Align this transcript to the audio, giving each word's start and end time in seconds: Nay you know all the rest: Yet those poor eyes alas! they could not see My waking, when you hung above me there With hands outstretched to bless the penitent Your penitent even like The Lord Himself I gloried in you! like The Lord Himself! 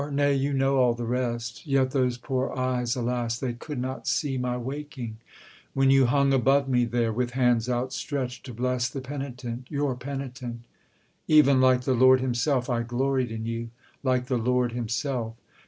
Nay 0.11 0.33
you 0.33 0.51
know 0.51 0.77
all 0.77 0.95
the 0.95 1.05
rest: 1.05 1.67
Yet 1.67 1.91
those 1.91 2.17
poor 2.17 2.51
eyes 2.53 2.95
alas! 2.95 3.37
they 3.37 3.53
could 3.53 3.77
not 3.79 4.07
see 4.07 4.35
My 4.35 4.57
waking, 4.57 5.17
when 5.75 5.91
you 5.91 6.07
hung 6.07 6.33
above 6.33 6.67
me 6.67 6.85
there 6.85 7.13
With 7.13 7.33
hands 7.33 7.69
outstretched 7.69 8.43
to 8.47 8.53
bless 8.55 8.89
the 8.89 8.99
penitent 8.99 9.67
Your 9.69 9.95
penitent 9.95 10.61
even 11.27 11.61
like 11.61 11.81
The 11.81 11.93
Lord 11.93 12.19
Himself 12.19 12.67
I 12.67 12.81
gloried 12.81 13.29
in 13.29 13.45
you! 13.45 13.69
like 14.01 14.25
The 14.25 14.39
Lord 14.39 14.71
Himself! 14.71 15.35